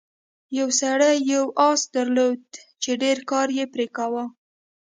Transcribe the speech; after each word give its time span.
یو 0.57 0.67
سړي 0.81 1.11
یو 1.33 1.45
اس 1.67 1.81
درلود 1.95 2.43
چې 2.81 2.91
ډیر 3.03 3.17
کار 3.31 3.47
یې 3.57 3.65
پرې 3.73 3.85
کاوه. 3.95 4.25